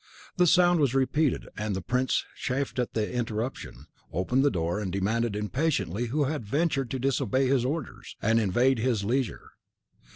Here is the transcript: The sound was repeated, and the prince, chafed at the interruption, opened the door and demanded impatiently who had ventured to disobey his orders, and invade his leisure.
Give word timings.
The 0.37 0.47
sound 0.47 0.79
was 0.79 0.95
repeated, 0.95 1.47
and 1.55 1.75
the 1.75 1.81
prince, 1.83 2.25
chafed 2.35 2.79
at 2.79 2.95
the 2.95 3.13
interruption, 3.13 3.85
opened 4.11 4.43
the 4.43 4.49
door 4.49 4.79
and 4.79 4.91
demanded 4.91 5.35
impatiently 5.35 6.07
who 6.07 6.23
had 6.23 6.43
ventured 6.43 6.89
to 6.89 6.97
disobey 6.99 7.45
his 7.47 7.63
orders, 7.63 8.15
and 8.19 8.39
invade 8.39 8.79
his 8.79 9.03
leisure. 9.03 9.51